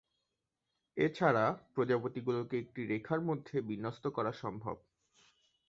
[0.97, 4.75] এছাড়া, প্রজাতিগুলোকে একটা রেখার মধ্যে বিন্যস্ত করাও সম্ভব।